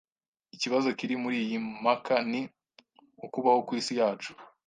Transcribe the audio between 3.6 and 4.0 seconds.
kwisi